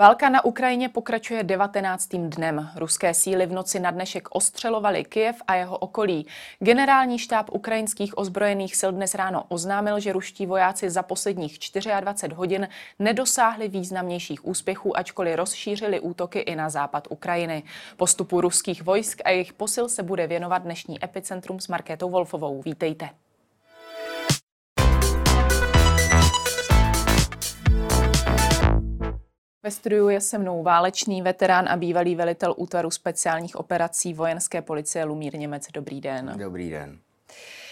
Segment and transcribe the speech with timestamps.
[0.00, 2.08] Válka na Ukrajině pokračuje 19.
[2.08, 2.70] dnem.
[2.76, 6.26] Ruské síly v noci na dnešek ostřelovaly Kyjev a jeho okolí.
[6.58, 11.58] Generální štáb ukrajinských ozbrojených sil dnes ráno oznámil, že ruští vojáci za posledních
[12.00, 17.62] 24 hodin nedosáhli významnějších úspěchů, ačkoliv rozšířili útoky i na západ Ukrajiny.
[17.96, 22.62] Postupu ruských vojsk a jejich posil se bude věnovat dnešní epicentrum s Markétou Wolfovou.
[22.62, 23.08] Vítejte.
[29.62, 35.04] Ve studiu je se mnou válečný veterán a bývalý velitel útvaru speciálních operací vojenské policie
[35.04, 35.66] Lumír Němec.
[35.74, 36.34] Dobrý den.
[36.36, 36.98] Dobrý den.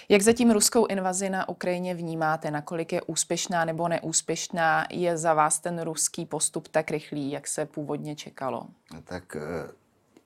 [0.09, 2.51] Jak zatím ruskou invazi na Ukrajině vnímáte?
[2.51, 4.87] Nakolik je úspěšná nebo neúspěšná?
[4.91, 8.67] Je za vás ten ruský postup tak rychlý, jak se původně čekalo?
[9.05, 9.73] Tak eh,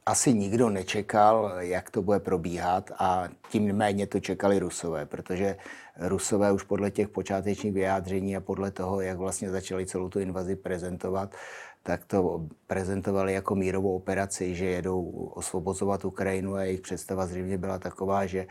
[0.06, 5.56] asi nikdo nečekal, jak to bude probíhat a tím méně to čekali Rusové, protože
[5.98, 10.56] Rusové už podle těch počátečních vyjádření a podle toho, jak vlastně začali celou tu invazi
[10.56, 11.34] prezentovat,
[11.82, 17.78] tak to prezentovali jako mírovou operaci, že jedou osvobozovat Ukrajinu a jejich představa zřejmě byla
[17.78, 18.46] taková, že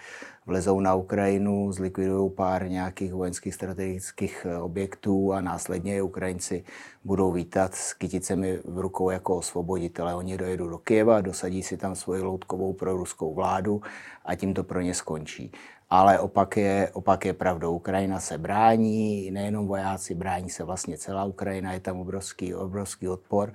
[0.45, 6.63] vlezou na Ukrajinu, zlikvidují pár nějakých vojenských strategických eh, objektů a následně je Ukrajinci
[7.03, 10.15] budou vítat s kyticemi v rukou jako osvoboditele.
[10.15, 13.81] Oni dojedou do Kieva, dosadí si tam svoji loutkovou pro ruskou vládu
[14.25, 15.51] a tím to pro ně skončí.
[15.91, 17.75] Ale opak je, opak je pravdou.
[17.75, 23.53] Ukrajina se brání, nejenom vojáci, brání se vlastně celá Ukrajina, je tam obrovský, obrovský odpor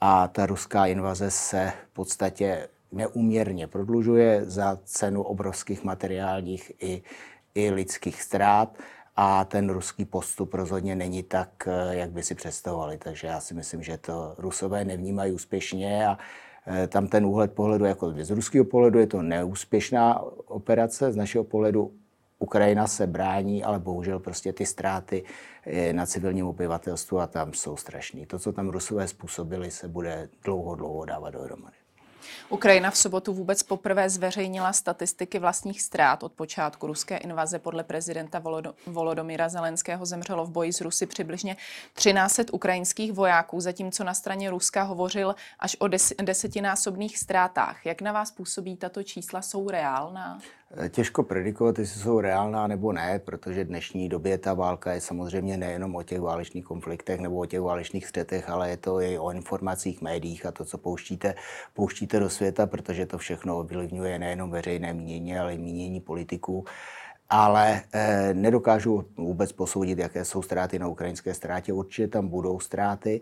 [0.00, 7.02] a ta ruská invaze se v podstatě neuměrně prodlužuje za cenu obrovských materiálních i,
[7.54, 8.78] i lidských ztrát
[9.16, 12.98] a ten ruský postup rozhodně není tak, jak by si představovali.
[12.98, 16.53] Takže já si myslím, že to rusové nevnímají úspěšně a Eh,
[16.88, 21.92] tam ten úhled pohledu, jako z ruského pohledu je to neúspěšná operace, z našeho pohledu
[22.38, 25.24] Ukrajina se brání, ale bohužel prostě ty ztráty
[25.66, 28.26] eh, na civilním obyvatelstvu a tam jsou strašné.
[28.26, 31.76] To, co tam Rusové způsobili, se bude dlouho, dlouho dávat dohromady.
[32.48, 37.58] Ukrajina v sobotu vůbec poprvé zveřejnila statistiky vlastních ztrát od počátku ruské invaze.
[37.58, 38.42] Podle prezidenta
[38.86, 41.56] Volodomira Zelenského zemřelo v boji s Rusy přibližně
[41.94, 47.86] 1300 ukrajinských vojáků, zatímco na straně Ruska hovořil až o des- desetinásobných ztrátách.
[47.86, 49.42] Jak na vás působí tato čísla?
[49.42, 50.38] Jsou reálná?
[50.88, 55.56] Těžko predikovat, jestli jsou reálná nebo ne, protože v dnešní době ta válka je samozřejmě
[55.56, 59.30] nejenom o těch válečných konfliktech nebo o těch válečných střetech, ale je to i o
[59.30, 61.34] informacích, médiích a to, co pouštíte,
[61.74, 66.64] pouštíte do světa, protože to všechno ovlivňuje nejenom veřejné mínění, ale i mínění politiků
[67.30, 71.72] ale eh, nedokážu vůbec posoudit, jaké jsou ztráty na ukrajinské ztrátě.
[71.72, 73.20] Určitě tam budou ztráty.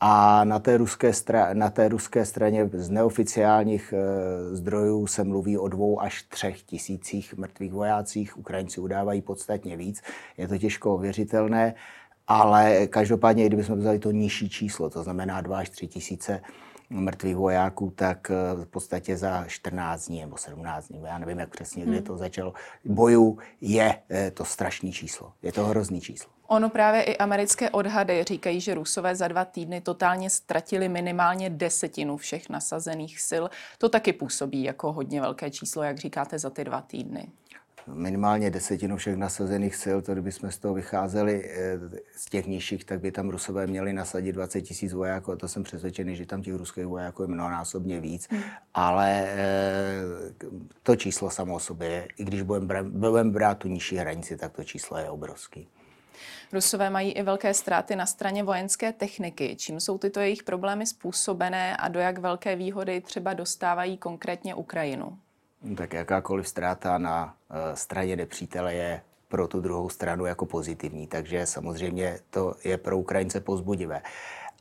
[0.00, 5.58] A na té ruské, stra- na té ruské straně z neoficiálních e, zdrojů se mluví
[5.58, 8.38] o dvou až třech tisících mrtvých vojácích.
[8.38, 10.02] Ukrajinci udávají podstatně víc.
[10.36, 11.74] Je to těžko ověřitelné,
[12.26, 16.40] ale každopádně, kdybychom vzali to nižší číslo, to znamená 2 až 3 tisíce
[16.90, 21.50] mrtvých vojáků, tak eh, v podstatě za 14 dní nebo 17 dní, já nevím, jak
[21.50, 22.04] přesně, kdy hmm.
[22.04, 22.52] to začalo,
[22.84, 25.32] bojů je eh, to strašné číslo.
[25.42, 26.37] Je to hrozný číslo.
[26.50, 32.16] Ono právě i americké odhady říkají, že Rusové za dva týdny totálně ztratili minimálně desetinu
[32.16, 33.44] všech nasazených sil.
[33.78, 37.28] To taky působí jako hodně velké číslo, jak říkáte, za ty dva týdny
[37.94, 41.78] minimálně desetinu všech nasazených sil, to kdybychom z toho vycházeli eh,
[42.16, 45.32] z těch nižších, tak by tam Rusové měli nasadit 20 tisíc vojáků.
[45.32, 48.28] A to jsem přesvědčený, že tam těch ruských vojáků je mnohonásobně víc.
[48.30, 48.42] Hmm.
[48.74, 49.46] Ale eh,
[50.82, 54.98] to číslo samo o sobě, i když budeme brát tu nižší hranici, tak to číslo
[54.98, 55.68] je obrovský.
[56.52, 59.56] Rusové mají i velké ztráty na straně vojenské techniky.
[59.56, 65.18] Čím jsou tyto jejich problémy způsobené a do jak velké výhody třeba dostávají konkrétně Ukrajinu?
[65.76, 71.46] Tak jakákoliv ztráta na eh, straně nepřítele je pro tu druhou stranu jako pozitivní, takže
[71.46, 74.02] samozřejmě to je pro Ukrajince pozbudivé.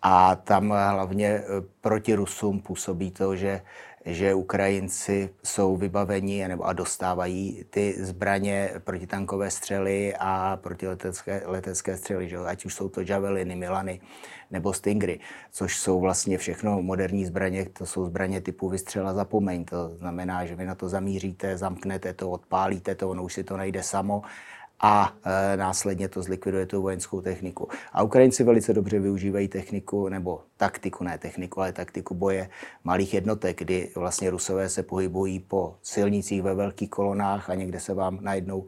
[0.02, 1.44] A tam hlavně eh,
[1.82, 3.62] proti Rusům působí to, že
[4.08, 12.38] že Ukrajinci jsou vybaveni a dostávají ty zbraně protitankové střely a protiletecké letecké střely, že?
[12.38, 14.02] ať už jsou to Javeliny, Milany
[14.52, 15.20] nebo Stingry,
[15.52, 20.56] což jsou vlastně všechno moderní zbraně, to jsou zbraně typu vystřela zapomeň, to znamená, že
[20.56, 24.22] vy na to zamíříte, zamknete to, odpálíte to, ono už si to najde samo
[24.80, 25.14] a
[25.54, 27.68] e, následně to zlikviduje tu vojenskou techniku.
[27.94, 32.50] A Ukrajinci velice dobře využívají techniku, nebo taktiku, ne techniku, ale taktiku boje
[32.84, 37.94] malých jednotek, kdy vlastně Rusové se pohybují po silnicích ve velkých kolonách a někde se
[37.94, 38.68] vám najednou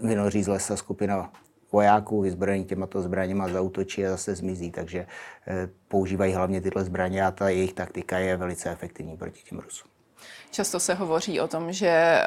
[0.00, 1.32] vynoří z lesa skupina
[1.72, 4.70] vojáků vyzbrojení těmato zbraněma zautočí a zase zmizí.
[4.70, 9.58] Takže e, používají hlavně tyhle zbraně a ta jejich taktika je velice efektivní proti těm
[9.58, 9.90] Rusům.
[10.50, 12.24] Často se hovoří o tom, že eh,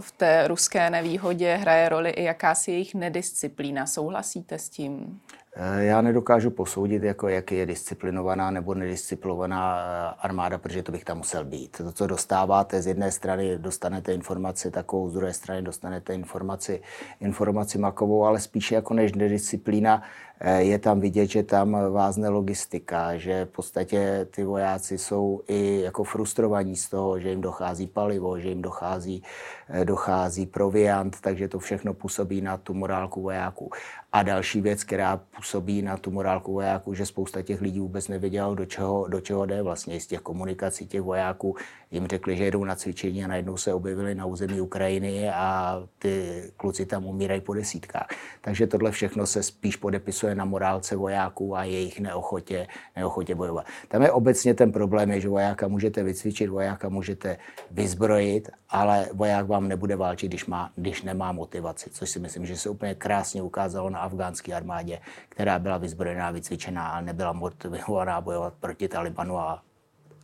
[0.00, 3.86] v té ruské nevýhodě hraje roli i jakási jejich nedisciplína.
[3.86, 5.20] Souhlasíte s tím?
[5.56, 11.04] Eh, já nedokážu posoudit, jako, jak je disciplinovaná nebo nedisciplinovaná eh, armáda, protože to bych
[11.04, 11.76] tam musel být.
[11.76, 16.82] To, co dostáváte z jedné strany, dostanete informaci takovou, z druhé strany dostanete informaci,
[17.20, 20.02] informaci makovou, ale spíše jako než nedisciplína,
[20.44, 26.04] je tam vidět, že tam vázne logistika, že v podstatě ty vojáci jsou i jako
[26.04, 29.22] frustrovaní z toho, že jim dochází palivo, že jim dochází,
[29.68, 33.70] eh, dochází proviant, takže to všechno působí na tu morálku vojáků.
[34.12, 38.54] A další věc, která působí na tu morálku vojáků, že spousta těch lidí vůbec nevědělo,
[38.54, 41.56] do čeho, do čeho jde vlastně z těch komunikací těch vojáků.
[41.90, 46.42] Jim řekli, že jedou na cvičení a najednou se objevili na území Ukrajiny a ty
[46.56, 48.06] kluci tam umírají po desítkách.
[48.40, 52.66] Takže tohle všechno se spíš podepisuje na morálce vojáků a jejich neochotě,
[52.96, 53.66] neochotě bojovat.
[53.88, 57.36] Tam je obecně ten problém, je, že vojáka můžete vycvičit, vojáka můžete
[57.70, 62.56] vyzbrojit, ale voják vám nebude válčit, když, má, když nemá motivaci, což si myslím, že
[62.56, 68.54] se úplně krásně ukázalo na afgánské armádě, která byla vyzbrojená, vycvičená, ale nebyla motivovaná bojovat
[68.60, 69.62] proti Talibanu a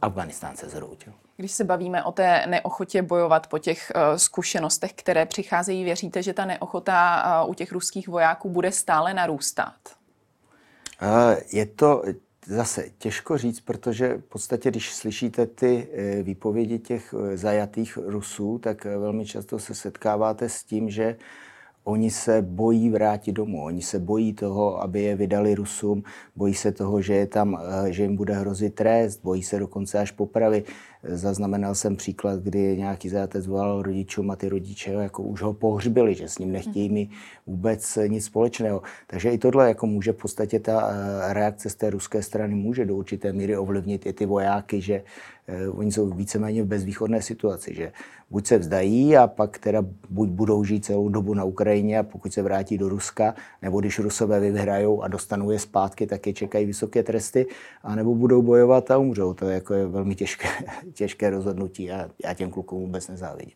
[0.02, 1.12] Afganistán se zroutil.
[1.36, 6.32] Když se bavíme o té neochotě bojovat po těch uh, zkušenostech, které přicházejí, věříte, že
[6.32, 9.74] ta neochota uh, u těch ruských vojáků bude stále narůstat?
[11.52, 12.02] Je to
[12.47, 15.88] zase těžko říct, protože v podstatě, když slyšíte ty
[16.23, 21.17] výpovědi těch zajatých Rusů, tak velmi často se setkáváte s tím, že
[21.85, 26.02] Oni se bojí vrátit domů, oni se bojí toho, aby je vydali Rusům,
[26.37, 29.99] bojí se toho, že, je tam, eh, že jim bude hrozit trest, bojí se dokonce
[29.99, 30.64] až popravy.
[31.02, 36.14] Zaznamenal jsem příklad, kdy nějaký zajatec volal rodičům a ty rodiče jako už ho pohřbili,
[36.14, 37.08] že s ním nechtějí mi
[37.47, 38.82] vůbec nic společného.
[39.06, 42.85] Takže i tohle jako může v podstatě ta eh, reakce z té ruské strany může
[42.85, 45.02] do určité míry ovlivnit i ty vojáky, že
[45.47, 47.93] eh, oni jsou víceméně v bezvýchodné situaci, že
[48.30, 52.32] buď se vzdají a pak teda buď budou žít celou dobu na Ukrajině a pokud
[52.32, 56.66] se vrátí do Ruska, nebo když Rusové vyhrajou a dostanou je zpátky, tak je čekají
[56.66, 57.46] vysoké tresty,
[57.82, 59.34] anebo budou bojovat a umřou.
[59.34, 60.48] To je, jako je velmi těžké,
[60.94, 63.54] těžké rozhodnutí a já těm klukům vůbec nezávidím.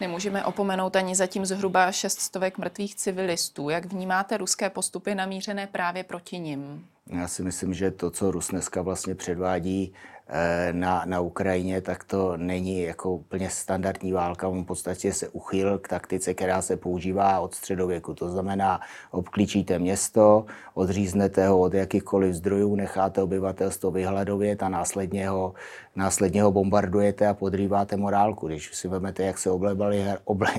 [0.00, 3.68] Nemůžeme opomenout ani zatím zhruba šeststovek mrtvých civilistů.
[3.68, 6.86] Jak vnímáte ruské postupy namířené právě proti nim?
[7.10, 9.92] Já si myslím, že to, co Rus dneska vlastně předvádí
[10.28, 14.48] eh, na, na Ukrajině, tak to není jako úplně standardní válka.
[14.48, 18.14] On v podstatě se uchyl k taktice, která se používá od středověku.
[18.14, 25.54] To znamená, obklíčíte město, odříznete ho od jakýchkoliv zdrojů, necháte obyvatelstvo vyhladovět a následně ho,
[25.96, 28.46] následně ho bombardujete a podrýváte morálku.
[28.46, 30.54] Když si vezmete, jak se oblebali, oble,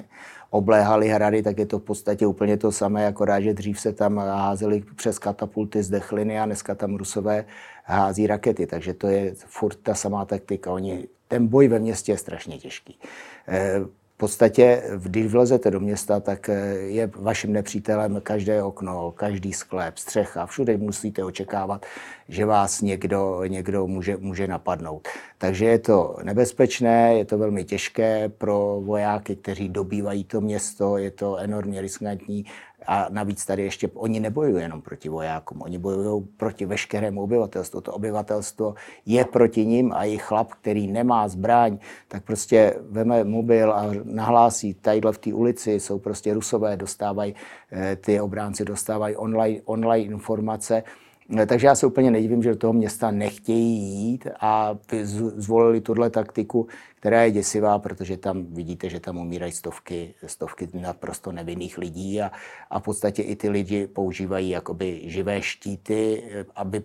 [0.54, 4.18] obléhali hrady, tak je to v podstatě úplně to samé, jako že dřív se tam
[4.18, 7.46] házeli přes katapulty z dechliny a dneska tam rusové
[7.84, 10.72] hází rakety, takže to je furt ta samá taktika.
[10.72, 13.00] Oni, ten boj ve městě je strašně těžký.
[14.24, 20.46] Podstatě, když vlezete do města, tak eh, je vaším nepřítelem každé okno, každý sklep, střecha.
[20.46, 21.86] Všude musíte očekávat,
[22.30, 25.08] že vás někdo, někdo může, může napadnout.
[25.38, 31.12] Takže je to nebezpečné, je to velmi těžké pro vojáky, kteří dobývají to město, je
[31.12, 32.46] to enormně riskantní
[32.88, 37.82] a navíc tady ještě, oni nebojují jenom proti vojákům, oni bojují proti veškerému obyvatelstvu.
[37.82, 38.76] To obyvatelstvo
[39.06, 41.78] je proti ním a i chlap, který nemá zbraň,
[42.08, 47.36] tak prostě veme mobil a nahlásí, tadyhle v té ulici jsou prostě rusové, dostávají,
[47.72, 50.84] eh, ty obránci dostávají online, online informace,
[51.48, 54.78] takže já se úplně nedivím, že do toho města nechtějí jít a
[55.36, 61.32] zvolili tuhle taktiku, která je děsivá, protože tam vidíte, že tam umírají stovky, stovky naprosto
[61.32, 62.32] nevinných lidí a,
[62.70, 66.84] a v podstatě i ty lidi používají jakoby živé štíty, eh, aby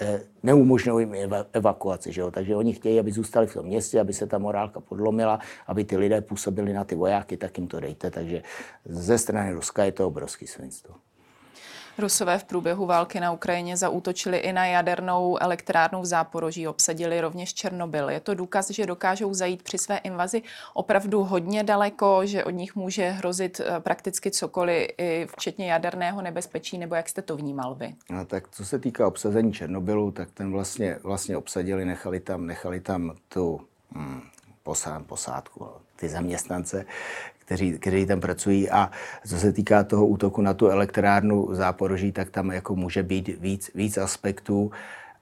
[0.00, 2.12] eh, neumožňují jim evakuaci.
[2.12, 2.30] Že jo?
[2.30, 5.96] Takže oni chtějí, aby zůstali v tom městě, aby se ta morálka podlomila, aby ty
[5.96, 8.10] lidé působili na ty vojáky, tak jim to dejte.
[8.10, 8.42] Takže
[8.84, 10.94] ze strany Ruska je to obrovský svinstvo.
[11.98, 17.54] Rusové v průběhu války na Ukrajině zaútočili i na jadernou elektrárnu v Záporoží, obsadili rovněž
[17.54, 18.10] Černobyl.
[18.10, 20.42] Je to důkaz, že dokážou zajít při své invazi
[20.74, 26.78] opravdu hodně daleko, že od nich může hrozit eh, prakticky cokoliv, i včetně jaderného nebezpečí,
[26.78, 27.94] nebo jak jste to vnímal vy?
[28.10, 32.80] No, tak co se týká obsazení Černobylu, tak ten vlastně, vlastně obsadili, nechali tam, nechali
[32.80, 33.60] tam tu
[33.94, 34.22] hmm,
[35.06, 36.86] posádku, ty zaměstnance,
[37.48, 38.70] kteří, kteří tam pracují.
[38.70, 38.90] A
[39.26, 43.70] co se týká toho útoku na tu elektrárnu Záporoží, tak tam jako může být víc,
[43.74, 44.70] víc aspektů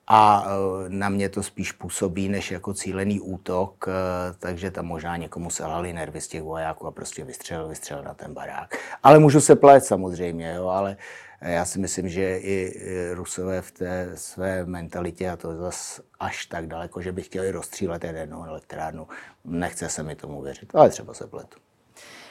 [0.07, 3.93] a e, na mě to spíš působí než jako cílený útok, e,
[4.39, 8.35] takže tam možná někomu selhali nervy z těch vojáků a prostě vystřelil, vystřelil na ten
[8.35, 8.75] barák.
[9.03, 10.97] Ale můžu se plét samozřejmě, jo, ale
[11.41, 12.75] já si myslím, že i
[13.15, 18.05] Rusové v té své mentalitě, a to zase až tak daleko, že by chtěli rozstřílet
[18.05, 19.09] jednu elektrárnu,
[19.45, 21.59] nechce se mi tomu věřit, ale třeba se pletu.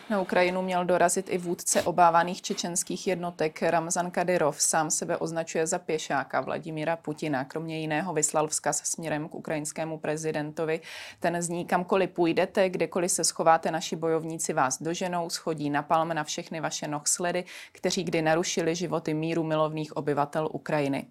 [0.10, 4.62] Na Ukrajinu měl dorazit i vůdce obávaných čečenských jednotek Ramzan Kadyrov.
[4.62, 7.44] Sám sebe označuje za pěšáka Vladimíra Putina.
[7.46, 10.82] Kromě jiného vyslal vzkaz směrem k ukrajinskému prezidentovi.
[11.20, 16.62] Ten zní, kamkoliv půjdete, kdekoliv se schováte, naši bojovníci vás doženou, schodí napalm na všechny
[16.62, 21.06] vaše nohsledy, kteří kdy narušili životy míru milovných obyvatel Ukrajiny.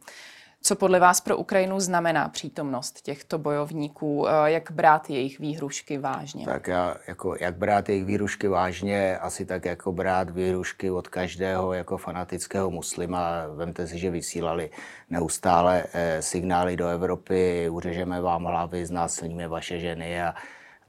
[0.67, 4.29] Co podle vás pro Ukrajinu znamená přítomnost těchto bojovníků?
[4.29, 6.45] Eh, jak brát jejich výhrušky vážně?
[6.45, 11.73] Tak já, jako, jak brát jejich výhrušky vážně, asi tak jako brát výhrušky od každého
[11.73, 13.47] jako fanatického muslima.
[13.55, 14.71] Vemte si, že vysílali
[15.11, 20.35] neustále eh, signály do Evropy, uřežeme vám hlavy, znásilníme vaše ženy a,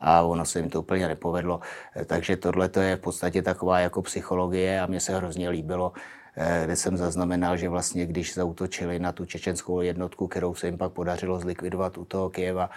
[0.01, 1.59] a ono se jim to úplně nepovedlo.
[1.95, 5.91] Eh, takže tohle je v podstatě taková jako psychologie a mně se hrozně líbilo,
[6.65, 10.91] kde jsem zaznamenal, že vlastně když zautočili na tu čečenskou jednotku, kterou se jim pak
[10.91, 12.69] podařilo zlikvidovat u toho Kieva,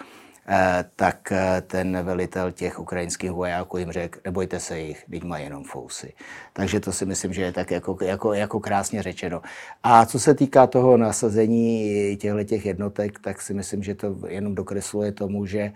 [0.47, 5.43] eh, tak eh, ten velitel těch ukrajinských vojáků jim řekl, nebojte se jich, teď mají
[5.43, 6.13] jenom fousy.
[6.53, 9.41] Takže to si myslím, že je tak jako, jako, jako krásně řečeno.
[9.83, 14.55] A co se týká toho nasazení těchto těch jednotek, tak si myslím, že to jenom
[14.55, 15.71] dokresluje tomu, že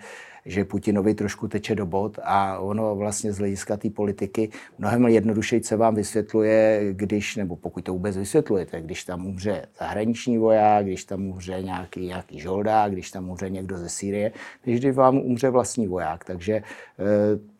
[0.45, 5.63] že Putinovi trošku teče do bod a ono vlastně z hlediska té politiky mnohem jednodušeji
[5.63, 11.05] se vám vysvětluje, když, nebo pokud to vůbec vysvětlujete, když tam umře zahraniční voják, když
[11.05, 14.31] tam umře nějaký, nějaký žoldák, když tam umře někdo ze Sýrie,
[14.63, 16.25] když vám umře vlastní voják.
[16.25, 16.63] Takže eh,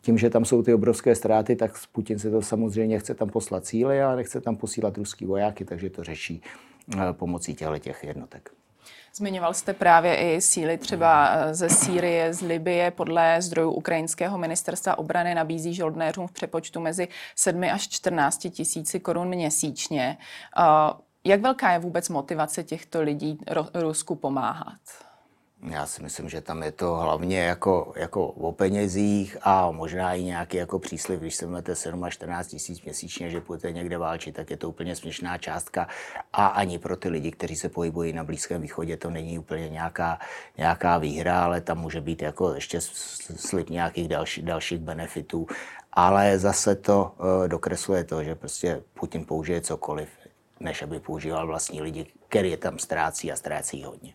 [0.00, 3.64] tím, že tam jsou ty obrovské ztráty, tak Putin se to samozřejmě chce tam poslat
[3.64, 6.42] cíly a nechce tam posílat ruský vojáky, takže to řeší
[6.94, 8.63] eh, pomocí těchto jednotek.
[9.16, 12.90] Zmiňoval jste právě i síly třeba eh, ze Sýrie, z Libie.
[12.90, 19.28] Podle zdrojů ukrajinského ministerstva obrany nabízí žoldnéřům v přepočtu mezi 7 až 14 tisíci korun
[19.28, 20.18] měsíčně.
[20.58, 20.62] Eh,
[21.24, 23.38] jak velká je vůbec motivace těchto lidí
[23.74, 25.03] Rusku pomáhat?
[25.70, 30.22] Já si myslím, že tam je to hlavně jako, jako o penězích a možná i
[30.22, 34.34] nějaký jako příslip, když se máte 7 až 14 tisíc měsíčně, že půjdete někde válčit,
[34.34, 35.88] tak je to úplně směšná částka
[36.32, 40.18] a ani pro ty lidi, kteří se pohybují na Blízkém východě, to není úplně nějaká,
[40.56, 42.80] nějaká výhra, ale tam může být jako ještě
[43.36, 45.46] slib nějakých další, dalších benefitů.
[45.92, 50.08] Ale zase to uh, dokresluje to, že prostě Putin použije cokoliv,
[50.60, 54.14] než aby používal vlastní lidi, který je tam ztrácí a ztrácí hodně.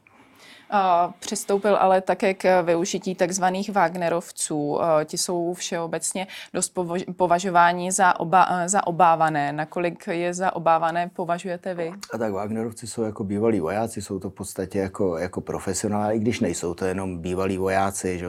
[1.19, 4.79] Přistoupil ale také k využití takzvaných Wagnerovců.
[5.05, 6.79] Ti jsou všeobecně dost
[7.15, 9.53] považováni za, oba, za obávané.
[9.53, 11.91] Nakolik je za obávané považujete vy?
[12.13, 16.19] A tak Wagnerovci jsou jako bývalí vojáci, jsou to v podstatě jako, jako profesionálí, i
[16.19, 18.27] když nejsou to jenom bývalí vojáci, že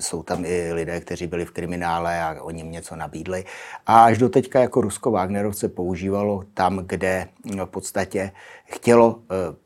[0.00, 3.44] jsou tam i lidé, kteří byli v kriminále a oni jim něco nabídli.
[3.86, 7.28] A až do teďka jako Rusko Wagnerovce používalo tam, kde
[7.64, 8.30] v podstatě
[8.64, 9.56] chtělo eh,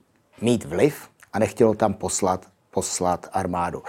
[0.40, 3.82] mít vliv a nechtělo tam poslat, poslat armádu.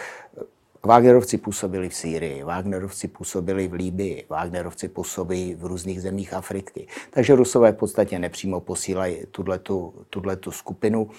[0.84, 6.88] Wagnerovci působili v Sýrii, Wagnerovci působili v Líbii, Wagnerovci působí v různých zemích Afriky.
[7.10, 9.18] Takže Rusové v podstatě nepřímo posílají
[10.10, 11.10] tuto skupinu,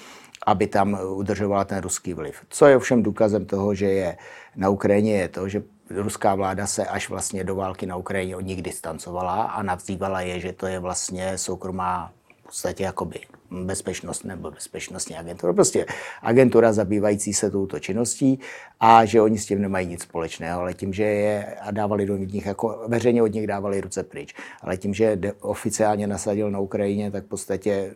[0.47, 2.41] aby tam udržovala ten ruský vliv.
[2.49, 4.17] Co je ovšem důkazem toho, že je
[4.57, 8.41] na Ukrajině, je to, že ruská vláda se až vlastně do války na Ukrajině od
[8.41, 12.13] nich distancovala a navzývala je, že to je vlastně soukromá
[12.51, 15.87] podstatě jakoby bezpečnost nebo bezpečnostní agentura, prostě
[16.23, 18.39] agentura zabývající se touto činností
[18.81, 22.17] a že oni s tím nemají nic společného, ale tím, že je a dávali do
[22.17, 27.11] nich, jako veřejně od nich dávali ruce pryč, ale tím, že oficiálně nasadil na Ukrajině,
[27.11, 27.95] tak v podstatě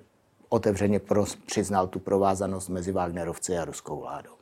[0.49, 1.01] otevřeně
[1.47, 4.34] přiznal tu provázanost mezi Wagnerovci a ruskou vládou.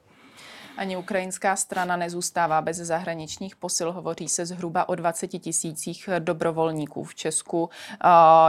[0.76, 3.93] Ani ukrajinská strana nezůstává bez zahraničních posil.
[3.93, 7.71] Hovoří se zhruba o 20 tisících dobrovolníků v Česku.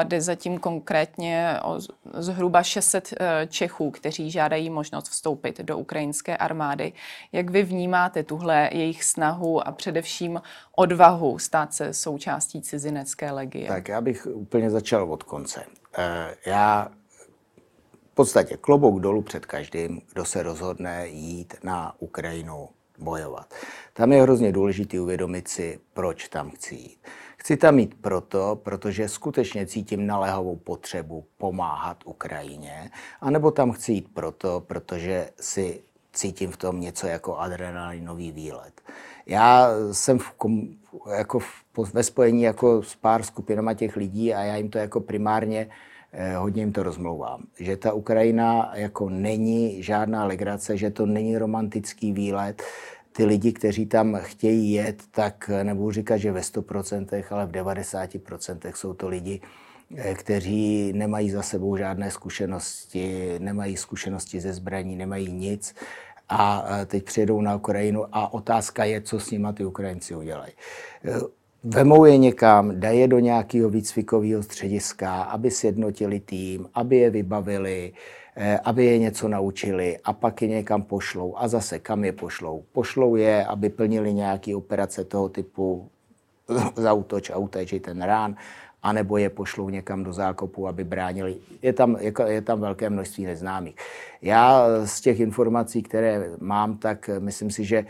[0.04, 1.80] Jde zatím konkrétně o
[2.14, 6.94] zhruba 600 e, Čechů, kteří žádají možnost vstoupit do ukrajinské armády.
[7.32, 10.42] Jak vy vnímáte tuhle jejich snahu a především
[10.76, 13.68] odvahu stát se součástí cizinecké legie?
[13.68, 15.66] Tak já bych úplně začal od konce.
[15.98, 16.88] E, já
[18.14, 23.54] v podstatě klobouk dolů před každým, kdo se rozhodne jít na Ukrajinu bojovat.
[23.94, 26.98] Tam je hrozně důležité uvědomit si, proč tam chci jít.
[27.38, 32.92] Chci tam jít proto, protože skutečně cítím naléhavou potřebu pomáhat Ukrajině,
[33.22, 38.82] anebo tam chci jít proto, protože si cítím v tom něco jako adrenalinový výlet.
[39.26, 40.68] Já jsem v kom,
[41.16, 45.00] jako v, ve spojení jako s pár skupinama těch lidí a já jim to jako
[45.00, 45.70] primárně
[46.38, 52.14] hodně jim to rozmlouvám, že ta Ukrajina jako není žádná legrace, že to není romantický
[52.14, 52.64] výlet.
[53.12, 58.74] Ty lidi, kteří tam chtějí jet, tak nebudu říkat, že ve 100%, ale v 90%
[58.76, 59.42] jsou to lidi,
[59.98, 65.76] eh, kteří nemají za sebou žádné zkušenosti, nemají zkušenosti ze zbraní, nemají nic
[66.30, 70.54] a teď přijedou na Ukrajinu a otázka je, co s nimi ty Ukrajinci udělají.
[71.64, 77.94] Vemou je někam, dají je do nějakého výcvikového střediska, aby sjednotili tým, aby je vybavili,
[78.36, 81.38] eh, aby je něco naučili a pak je někam pošlou.
[81.38, 82.64] A zase kam je pošlou?
[82.72, 85.90] Pošlou je, aby plnili nějaké operace toho typu
[86.76, 88.36] zautoč a utéči ten rán,
[88.84, 91.36] anebo je pošlou někam do zákopu, aby bránili.
[91.62, 93.76] Je tam, je, je tam velké množství neznámých.
[94.22, 97.86] Já z těch informací, které mám, tak myslím si, že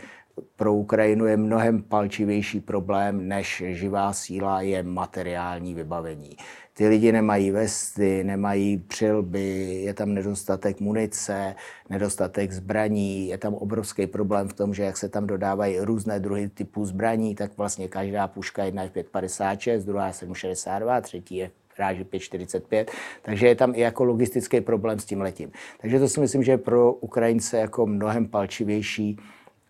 [0.56, 6.36] pro Ukrajinu je mnohem palčivější problém než živá síla je materiální vybavení.
[6.76, 11.54] Ty lidi nemají vesty, nemají přilby, je tam nedostatek munice,
[11.90, 16.48] nedostatek zbraní, je tam obrovský problém v tom, že jak se tam dodávají různé druhy
[16.48, 22.04] typů zbraní, tak vlastně každá puška jedna je 5,56, druhá je 7,62, třetí je ráži
[22.04, 22.86] 5,45,
[23.22, 25.52] takže je tam i jako logistický problém s tím letím.
[25.80, 29.18] Takže to si myslím, že je pro Ukrajince jako mnohem palčivější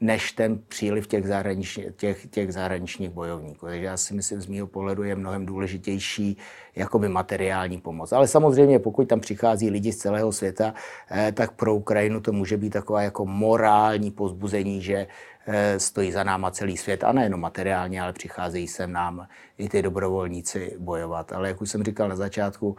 [0.05, 3.67] než ten příliv těch, zahraniční, těch, těch zahraničních bojovníků.
[3.67, 6.37] Takže já si myslím, z mého pohledu je mnohem důležitější
[6.77, 8.13] jakoby materiální pomoc.
[8.13, 10.75] Ale samozřejmě, pokud tam přichází lidi z celého světa,
[11.11, 15.07] eh, tak pro Ukrajinu to může být taková jako morální pozbuzení, že
[15.47, 19.27] eh, stojí za náma celý svět a nejenom materiálně, ale přicházejí sem nám
[19.59, 21.33] i ty dobrovolníci bojovat.
[21.33, 22.77] Ale jak už jsem říkal na začátku,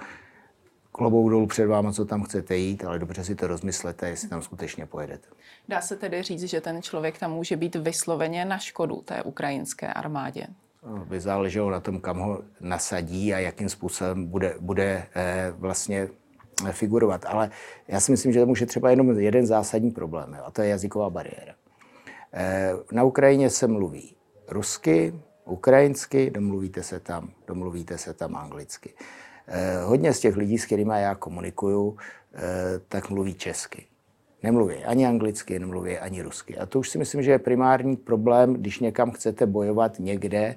[0.95, 4.41] klobou dolů před váma, co tam chcete jít, ale dobře si to rozmyslete, jestli tam
[4.41, 5.27] skutečně pojedete.
[5.67, 9.93] Dá se tedy říct, že ten člověk tam může být vysloveně na škodu té ukrajinské
[9.93, 10.47] armádě?
[10.87, 16.07] No, by záleželo na tom, kam ho nasadí a jakým způsobem bude, bude eh, vlastně
[16.67, 17.25] eh, figurovat.
[17.25, 17.51] Ale
[17.87, 21.09] já si myslím, že to může třeba jenom jeden zásadní problém, a to je jazyková
[21.09, 21.53] bariéra.
[22.33, 24.15] Eh, na Ukrajině se mluví
[24.47, 25.13] rusky,
[25.45, 28.93] ukrajinsky, domluvíte se tam, domluvíte se tam anglicky.
[29.47, 31.97] Eh, hodně z těch lidí, s kterými já komunikuju,
[32.33, 32.39] eh,
[32.87, 33.85] tak mluví česky.
[34.43, 36.57] Nemluví ani anglicky, nemluví ani rusky.
[36.57, 40.55] A to už si myslím, že je primární problém, když někam chcete bojovat někde,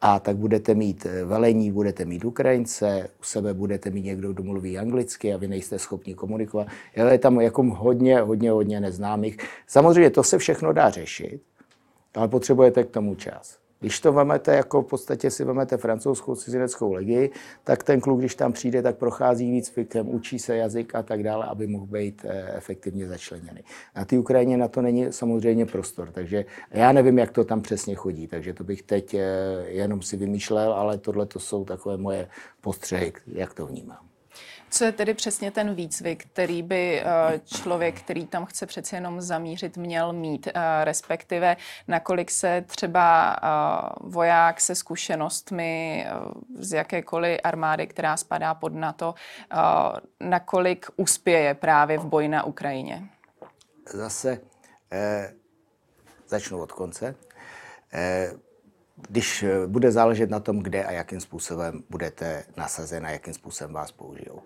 [0.00, 4.42] a tak budete mít eh, velení, budete mít Ukrajince, u sebe budete mít někdo, kdo
[4.42, 6.66] mluví anglicky a vy nejste schopni komunikovat.
[6.96, 9.36] Je tam jako hodně, hodně, hodně neznámých.
[9.66, 11.42] Samozřejmě to se všechno dá řešit,
[12.14, 13.58] ale potřebujete k tomu čas.
[13.80, 17.30] Když to vemete, jako v podstatě si vemete francouzskou cizineckou legii,
[17.64, 21.46] tak ten kluk, když tam přijde, tak prochází výcvikem, učí se jazyk a tak dále,
[21.46, 23.60] aby mohl být eh, efektivně začleněný.
[23.96, 27.94] Na té Ukrajině na to není samozřejmě prostor, takže já nevím, jak to tam přesně
[27.94, 29.20] chodí, takže to bych teď eh,
[29.66, 32.28] jenom si vymýšlel, ale tohle to jsou takové moje
[32.60, 34.07] postřehy, jak to vnímám.
[34.70, 37.04] Co je tedy přesně ten výcvik, který by eh,
[37.44, 41.56] člověk, který tam chce přece jenom zamířit, měl mít, eh, respektive
[41.88, 43.48] nakolik se třeba eh,
[44.00, 46.06] voják se zkušenostmi
[46.58, 49.14] z jakékoliv armády, která spadá pod NATO,
[50.20, 53.08] nakolik uspěje právě v boji na Ukrajině?
[53.92, 54.40] Zase
[54.92, 55.34] eh,
[56.26, 57.14] začnu od konce.
[57.92, 58.30] Eh,
[59.10, 63.74] když eh, bude záležet na tom, kde a jakým způsobem budete nasazen a jakým způsobem
[63.74, 64.42] vás použijou.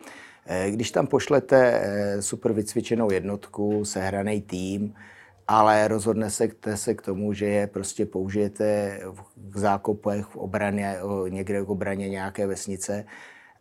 [0.46, 4.94] Eh, když tam pošlete eh, super vycvičenou jednotku, sehraný tým,
[5.48, 9.00] ale rozhodne se, se k tomu, že je prostě použijete
[9.36, 10.96] v zákopech, v obraně,
[11.28, 13.04] někde v obraně nějaké vesnice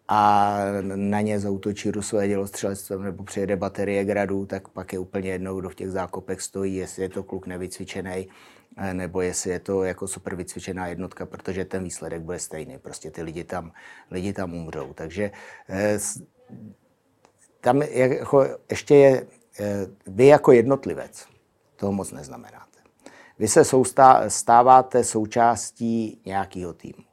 [0.08, 0.58] a
[0.95, 5.69] na ně zautočí rusové dělostřelectvem nebo přijede baterie gradů, tak pak je úplně jednou, kdo
[5.69, 8.27] v těch zákopech stojí, jestli je to kluk nevycvičený,
[8.94, 12.78] nebo jestli je to jako super vycvičená jednotka, protože ten výsledek bude stejný.
[12.78, 13.72] Prostě ty lidi tam,
[14.12, 14.94] lidi tam umřou.
[14.94, 15.32] Takže
[15.70, 16.00] eh,
[17.62, 19.28] tam jako ještě je,
[19.60, 21.28] eh, vy jako jednotlivec
[21.76, 22.80] toho moc neznamenáte.
[23.39, 27.04] Vy se soustá, stáváte součástí nějakého týmu.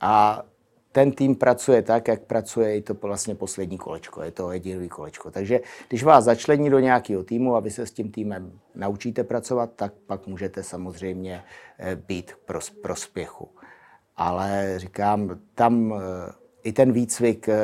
[0.00, 0.42] A
[0.92, 5.30] ten tým pracuje tak, jak pracuje i to vlastně poslední kolečko, je to jediný kolečko.
[5.30, 9.70] Takže když vás začlení do nějakého týmu a vy se s tím týmem naučíte pracovat,
[9.76, 11.44] tak pak můžete samozřejmě
[11.78, 13.48] eh, být pro prospěchu.
[14.16, 17.58] Ale říkám, tam eh, i ten výcvik, eh,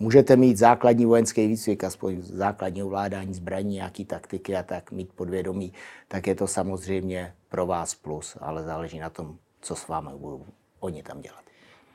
[0.00, 5.72] můžete mít základní vojenský výcvik, aspoň základní ovládání zbraní, nějaký taktiky a tak mít podvědomí,
[6.08, 10.46] tak je to samozřejmě pro vás plus, ale záleží na tom, co s vámi budou
[10.80, 11.47] oni tam dělat.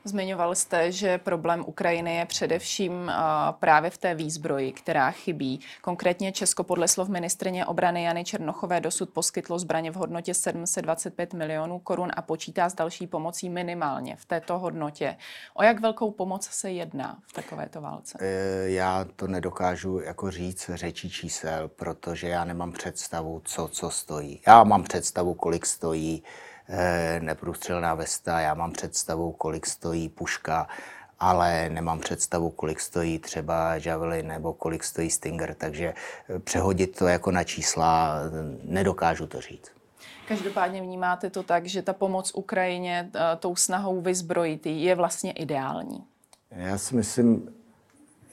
[0.06, 3.12] Zmiňoval jste, že problém Ukrajiny je především
[3.60, 5.60] právě v té výzbroji, která chybí.
[5.82, 11.78] Konkrétně Česko podle slov ministrině obrany Jany Černochové dosud poskytlo zbraně v hodnotě 725 milionů
[11.78, 15.16] korun a počítá s další pomocí minimálně v této hodnotě.
[15.54, 18.18] O jak velkou pomoc se jedná v takovéto válce?
[18.20, 24.40] E, já to nedokážu jako říct řečí čísel, protože já nemám představu, co co stojí.
[24.46, 26.53] Já mám představu, kolik stojí Eh,
[27.20, 30.68] neprůstřelná vesta, já mám představu, kolik stojí puška,
[31.20, 35.94] ale nemám představu, kolik stojí třeba Javelin nebo kolik stojí Stinger, takže
[36.28, 38.14] eh, přehodit to jako na čísla
[38.64, 39.70] nedokážu to říct.
[40.28, 46.04] Každopádně vnímáte to tak, že ta pomoc Ukrajině eh, tou snahou vyzbrojit je vlastně ideální?
[46.50, 47.54] Já si myslím,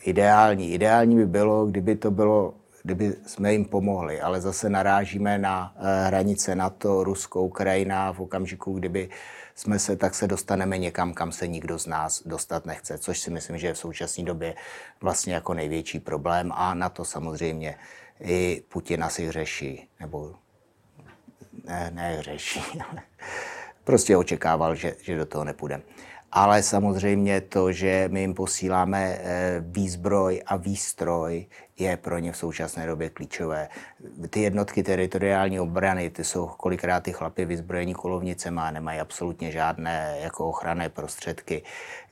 [0.04, 0.72] ideální.
[0.72, 6.06] Ideální by bylo, kdyby to bylo kdyby jsme jim pomohli, ale zase narážíme na eh,
[6.08, 9.10] hranice NATO, Rusko, Ukrajina v okamžiku, kdyby
[9.56, 13.32] jsme se, tak se dostaneme někam, kam se nikdo z nás dostat nechce, což si
[13.32, 14.56] myslím, že je v současné době
[15.02, 17.76] vlastně jako největší problém a na to samozřejmě
[18.20, 20.36] i Putin asi řeší, nebo
[21.64, 23.02] ne, ne řeší, ale
[23.84, 25.84] prostě očekával, že, že do toho nepůjdeme
[26.32, 31.46] ale samozřejmě to, že my jim posíláme eh, výzbroj a výstroj,
[31.82, 33.70] je pro ně v současné době klíčové.
[34.30, 40.18] Ty jednotky teritoriální obrany, ty jsou kolikrát ty chlapy vyzbrojení kolovnicema a nemají absolutně žádné
[40.22, 41.64] jako ochranné prostředky,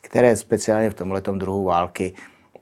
[0.02, 2.14] které speciálně v tomhle druhu války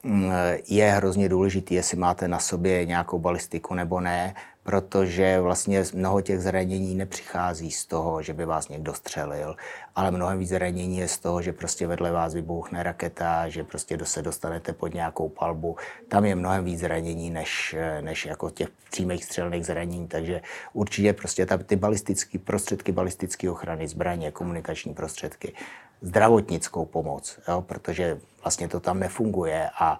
[0.04, 0.32] mm,
[0.68, 4.34] je hrozně důležité, jestli máte na sobě nějakou balistiku nebo ne,
[4.68, 9.56] protože vlastně mnoho těch zranění nepřichází z toho, že by vás někdo střelil,
[9.96, 13.98] ale mnohem víc zranění je z toho, že prostě vedle vás vybuchne raketa, že prostě
[14.04, 15.76] se dostanete pod nějakou palbu.
[16.08, 20.42] Tam je mnohem víc zranění než, než jako těch přímých střelných zranění, takže
[20.74, 25.54] určitě prostě ta, ty balistické prostředky balistické ochrany, zbraně, komunikační prostředky,
[26.02, 30.00] zdravotnickou pomoc, jo, protože vlastně to tam nefunguje a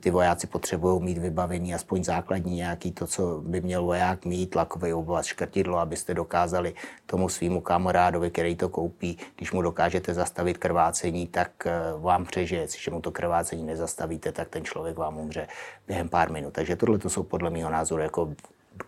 [0.00, 4.92] ty vojáci potřebují mít vybavení aspoň základní nějaký to, co by měl voják mít, tlakový
[4.92, 6.74] obvaz, škrtidlo, abyste dokázali
[7.06, 12.62] tomu svýmu kamarádovi, který to koupí, když mu dokážete zastavit krvácení, tak eh, vám přežije.
[12.62, 15.48] Když mu to krvácení nezastavíte, tak ten člověk vám umře
[15.86, 16.52] během pár minut.
[16.52, 18.34] Takže tohle to jsou podle mého názoru jako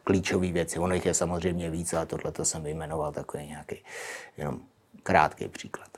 [0.05, 0.79] klíčové věci.
[0.79, 3.77] Ono jich je samozřejmě víc, ale tohle to jsem vyjmenoval takový nějaký
[4.37, 4.61] jenom
[5.03, 5.89] krátký příklad.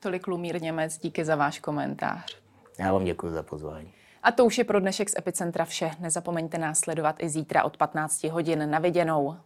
[0.00, 2.38] Tolik Lumír Němec, díky za váš komentář.
[2.78, 3.92] Já vám děkuji za pozvání.
[4.22, 5.90] A to už je pro dnešek z Epicentra vše.
[5.98, 9.36] Nezapomeňte nás sledovat i zítra od 15 hodin na viděnou.